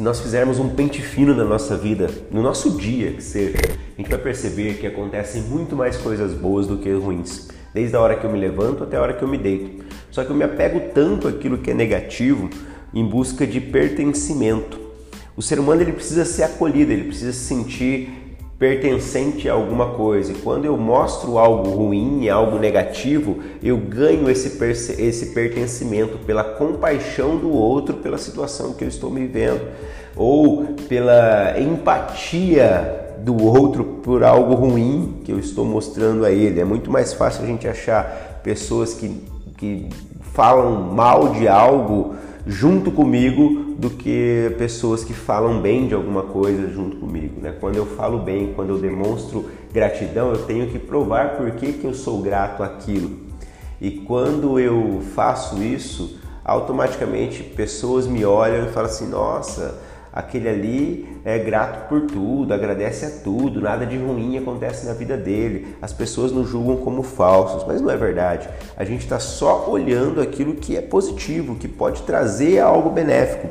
Se 0.00 0.04
nós 0.04 0.18
fizermos 0.18 0.58
um 0.58 0.70
pente 0.70 1.02
fino 1.02 1.34
na 1.34 1.44
nossa 1.44 1.76
vida, 1.76 2.10
no 2.30 2.40
nosso 2.40 2.70
dia 2.78 3.12
que 3.12 3.22
seja, 3.22 3.58
a 3.58 4.00
gente 4.00 4.08
vai 4.08 4.18
perceber 4.18 4.78
que 4.78 4.86
acontecem 4.86 5.42
muito 5.42 5.76
mais 5.76 5.98
coisas 5.98 6.32
boas 6.32 6.66
do 6.66 6.78
que 6.78 6.90
ruins, 6.90 7.48
desde 7.74 7.94
a 7.94 8.00
hora 8.00 8.16
que 8.16 8.24
eu 8.24 8.32
me 8.32 8.38
levanto 8.38 8.82
até 8.82 8.96
a 8.96 9.02
hora 9.02 9.12
que 9.12 9.22
eu 9.22 9.28
me 9.28 9.36
deito. 9.36 9.84
Só 10.10 10.24
que 10.24 10.30
eu 10.30 10.34
me 10.34 10.42
apego 10.42 10.80
tanto 10.94 11.28
àquilo 11.28 11.58
que 11.58 11.70
é 11.70 11.74
negativo 11.74 12.48
em 12.94 13.04
busca 13.04 13.46
de 13.46 13.60
pertencimento. 13.60 14.80
O 15.36 15.42
ser 15.42 15.60
humano 15.60 15.82
ele 15.82 15.92
precisa 15.92 16.24
ser 16.24 16.44
acolhido, 16.44 16.90
ele 16.90 17.04
precisa 17.04 17.34
se 17.34 17.40
sentir 17.40 18.19
pertencente 18.60 19.48
a 19.48 19.54
alguma 19.54 19.94
coisa. 19.94 20.32
E 20.32 20.34
quando 20.36 20.66
eu 20.66 20.76
mostro 20.76 21.38
algo 21.38 21.70
ruim, 21.70 22.28
algo 22.28 22.58
negativo, 22.58 23.38
eu 23.62 23.78
ganho 23.78 24.30
esse, 24.30 24.62
esse 25.02 25.26
pertencimento 25.28 26.18
pela 26.18 26.44
compaixão 26.44 27.38
do 27.38 27.50
outro 27.50 27.96
pela 27.96 28.18
situação 28.18 28.74
que 28.74 28.84
eu 28.84 28.88
estou 28.88 29.10
me 29.10 29.26
vendo, 29.26 29.62
ou 30.14 30.74
pela 30.86 31.58
empatia 31.58 33.14
do 33.20 33.42
outro 33.42 33.82
por 34.02 34.22
algo 34.22 34.54
ruim 34.54 35.20
que 35.24 35.32
eu 35.32 35.38
estou 35.38 35.64
mostrando 35.64 36.26
a 36.26 36.30
ele. 36.30 36.60
É 36.60 36.64
muito 36.64 36.90
mais 36.90 37.14
fácil 37.14 37.44
a 37.44 37.46
gente 37.46 37.66
achar 37.66 38.40
pessoas 38.42 38.92
que, 38.92 39.08
que 39.60 39.88
falam 40.32 40.92
mal 40.92 41.34
de 41.34 41.46
algo 41.46 42.16
junto 42.46 42.90
comigo 42.90 43.74
do 43.78 43.90
que 43.90 44.54
pessoas 44.58 45.04
que 45.04 45.12
falam 45.12 45.60
bem 45.60 45.86
de 45.86 45.94
alguma 45.94 46.22
coisa 46.22 46.68
junto 46.68 46.96
comigo. 46.96 47.40
Né? 47.40 47.54
Quando 47.60 47.76
eu 47.76 47.86
falo 47.86 48.18
bem, 48.18 48.52
quando 48.54 48.70
eu 48.70 48.78
demonstro 48.78 49.46
gratidão, 49.72 50.30
eu 50.30 50.44
tenho 50.44 50.66
que 50.68 50.78
provar 50.78 51.36
por 51.36 51.50
que, 51.52 51.74
que 51.74 51.84
eu 51.84 51.94
sou 51.94 52.20
grato 52.20 52.62
àquilo. 52.62 53.18
E 53.80 53.90
quando 53.90 54.58
eu 54.58 55.00
faço 55.14 55.62
isso, 55.62 56.18
automaticamente 56.44 57.42
pessoas 57.42 58.06
me 58.06 58.24
olham 58.24 58.66
e 58.66 58.70
falam 58.70 58.90
assim: 58.90 59.08
nossa 59.08 59.89
aquele 60.12 60.48
ali 60.48 61.08
é 61.24 61.38
grato 61.38 61.88
por 61.88 62.02
tudo, 62.02 62.52
agradece 62.52 63.06
a 63.06 63.10
tudo, 63.10 63.60
nada 63.60 63.86
de 63.86 63.96
ruim 63.96 64.36
acontece 64.38 64.86
na 64.86 64.92
vida 64.92 65.16
dele. 65.16 65.76
As 65.80 65.92
pessoas 65.92 66.32
nos 66.32 66.48
julgam 66.48 66.78
como 66.78 67.02
falsos, 67.02 67.64
mas 67.66 67.80
não 67.80 67.90
é 67.90 67.96
verdade. 67.96 68.48
A 68.76 68.84
gente 68.84 69.00
está 69.00 69.18
só 69.18 69.68
olhando 69.70 70.20
aquilo 70.20 70.54
que 70.54 70.76
é 70.76 70.80
positivo, 70.80 71.56
que 71.56 71.68
pode 71.68 72.02
trazer 72.02 72.58
algo 72.58 72.90
benéfico. 72.90 73.48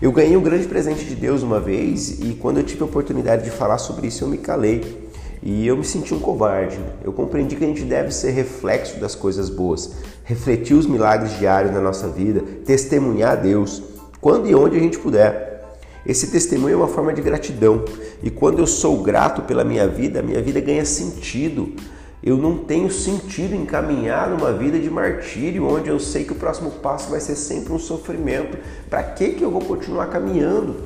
Eu 0.00 0.12
ganhei 0.12 0.36
um 0.36 0.42
grande 0.42 0.68
presente 0.68 1.04
de 1.04 1.16
Deus 1.16 1.42
uma 1.42 1.58
vez 1.58 2.20
e 2.20 2.38
quando 2.40 2.58
eu 2.58 2.62
tive 2.62 2.82
a 2.82 2.86
oportunidade 2.86 3.42
de 3.42 3.50
falar 3.50 3.78
sobre 3.78 4.06
isso 4.06 4.22
eu 4.22 4.28
me 4.28 4.38
calei. 4.38 5.08
E 5.42 5.66
eu 5.66 5.76
me 5.76 5.84
senti 5.84 6.14
um 6.14 6.20
covarde. 6.20 6.78
Eu 7.02 7.12
compreendi 7.12 7.56
que 7.56 7.64
a 7.64 7.66
gente 7.66 7.82
deve 7.82 8.12
ser 8.12 8.30
reflexo 8.30 8.98
das 9.00 9.14
coisas 9.14 9.48
boas, 9.48 9.92
refletir 10.24 10.74
os 10.74 10.86
milagres 10.86 11.36
diários 11.38 11.72
na 11.72 11.80
nossa 11.80 12.08
vida, 12.08 12.42
testemunhar 12.64 13.32
a 13.32 13.36
Deus, 13.36 13.82
quando 14.20 14.48
e 14.48 14.54
onde 14.54 14.76
a 14.76 14.80
gente 14.80 14.98
puder. 14.98 15.47
Esse 16.08 16.28
testemunho 16.28 16.72
é 16.72 16.76
uma 16.76 16.88
forma 16.88 17.12
de 17.12 17.20
gratidão. 17.20 17.84
E 18.22 18.30
quando 18.30 18.60
eu 18.60 18.66
sou 18.66 19.02
grato 19.02 19.42
pela 19.42 19.62
minha 19.62 19.86
vida, 19.86 20.20
a 20.20 20.22
minha 20.22 20.40
vida 20.40 20.58
ganha 20.58 20.86
sentido. 20.86 21.74
Eu 22.24 22.38
não 22.38 22.56
tenho 22.56 22.90
sentido 22.90 23.54
em 23.54 23.66
caminhar 23.66 24.30
numa 24.30 24.50
vida 24.50 24.78
de 24.78 24.88
martírio, 24.88 25.68
onde 25.68 25.90
eu 25.90 26.00
sei 26.00 26.24
que 26.24 26.32
o 26.32 26.36
próximo 26.36 26.70
passo 26.70 27.10
vai 27.10 27.20
ser 27.20 27.36
sempre 27.36 27.74
um 27.74 27.78
sofrimento. 27.78 28.56
Para 28.88 29.02
que, 29.02 29.34
que 29.34 29.42
eu 29.44 29.50
vou 29.50 29.60
continuar 29.60 30.06
caminhando? 30.06 30.76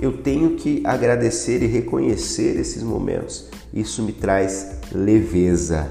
Eu 0.00 0.12
tenho 0.12 0.50
que 0.50 0.80
agradecer 0.84 1.60
e 1.60 1.66
reconhecer 1.66 2.56
esses 2.56 2.80
momentos. 2.80 3.48
Isso 3.74 4.00
me 4.04 4.12
traz 4.12 4.76
leveza. 4.92 5.90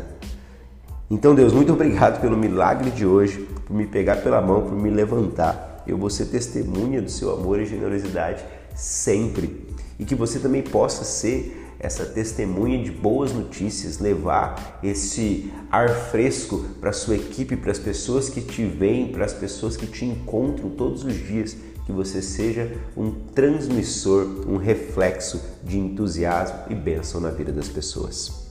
Então, 1.12 1.36
Deus, 1.36 1.52
muito 1.52 1.74
obrigado 1.74 2.22
pelo 2.22 2.38
milagre 2.38 2.90
de 2.90 3.06
hoje, 3.06 3.46
por 3.66 3.76
me 3.76 3.86
pegar 3.86 4.16
pela 4.18 4.42
mão, 4.42 4.62
por 4.62 4.82
me 4.82 4.90
levantar. 4.90 5.84
Eu 5.86 5.98
vou 5.98 6.10
ser 6.10 6.28
testemunha 6.28 7.02
do 7.02 7.12
seu 7.12 7.34
amor 7.34 7.60
e 7.60 7.66
generosidade 7.66 8.44
sempre. 8.78 9.68
E 10.00 10.06
que 10.06 10.16
você 10.16 10.40
também 10.40 10.62
possa 10.62 11.04
ser 11.04 11.66
essa 11.80 12.06
testemunha 12.06 12.82
de 12.84 12.92
boas 12.92 13.34
notícias, 13.34 14.00
levar 14.00 14.80
esse 14.82 15.52
ar 15.70 15.90
fresco 15.90 16.66
para 16.80 16.94
sua 16.94 17.16
equipe, 17.16 17.56
para 17.56 17.72
as 17.72 17.80
pessoas 17.80 18.30
que 18.30 18.42
te 18.42 18.66
veem, 18.66 19.12
para 19.12 19.26
as 19.26 19.34
pessoas 19.34 19.76
que 19.76 19.86
te 19.86 20.06
encontram 20.06 20.70
todos 20.70 21.04
os 21.04 21.14
dias, 21.14 21.56
que 21.86 21.92
você 21.92 22.22
seja 22.22 22.72
um 22.96 23.12
transmissor, 23.34 24.46
um 24.48 24.58
reflexo 24.58 25.42
de 25.64 25.78
entusiasmo 25.78 26.58
e 26.70 26.76
bênção 26.76 27.22
na 27.22 27.30
vida 27.30 27.52
das 27.52 27.70
pessoas. 27.70 28.47